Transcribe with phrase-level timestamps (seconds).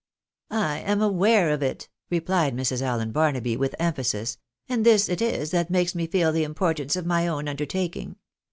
[0.69, 2.81] "I am aware of it," replied Mrs.
[2.81, 7.05] Allen Barnaby, with emphasis," and this it is that makes me feel the importance of
[7.05, 8.15] my own un dertaking.